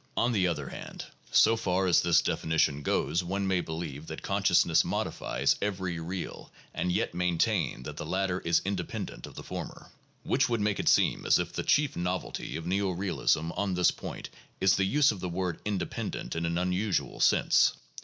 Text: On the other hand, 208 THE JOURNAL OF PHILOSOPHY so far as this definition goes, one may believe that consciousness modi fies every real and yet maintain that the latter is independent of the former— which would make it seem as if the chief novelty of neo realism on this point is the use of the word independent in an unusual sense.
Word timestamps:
On 0.17 0.31
the 0.31 0.47
other 0.47 0.69
hand, 0.69 1.01
208 1.01 1.01
THE 1.01 1.05
JOURNAL 1.05 1.13
OF 1.13 1.29
PHILOSOPHY 1.29 1.43
so 1.43 1.57
far 1.63 1.85
as 1.87 2.01
this 2.01 2.21
definition 2.23 2.81
goes, 2.81 3.23
one 3.23 3.45
may 3.45 3.61
believe 3.61 4.07
that 4.07 4.23
consciousness 4.23 4.83
modi 4.83 5.11
fies 5.11 5.55
every 5.61 5.99
real 5.99 6.51
and 6.73 6.91
yet 6.91 7.13
maintain 7.13 7.83
that 7.83 7.97
the 7.97 8.05
latter 8.07 8.39
is 8.39 8.63
independent 8.65 9.27
of 9.27 9.35
the 9.35 9.43
former— 9.43 9.91
which 10.23 10.49
would 10.49 10.59
make 10.59 10.79
it 10.79 10.89
seem 10.89 11.23
as 11.27 11.37
if 11.37 11.53
the 11.53 11.61
chief 11.61 11.95
novelty 11.95 12.57
of 12.57 12.65
neo 12.65 12.89
realism 12.89 13.51
on 13.51 13.75
this 13.75 13.91
point 13.91 14.31
is 14.59 14.75
the 14.75 14.85
use 14.85 15.11
of 15.11 15.19
the 15.19 15.29
word 15.29 15.61
independent 15.65 16.35
in 16.35 16.47
an 16.47 16.57
unusual 16.57 17.19
sense. 17.19 17.73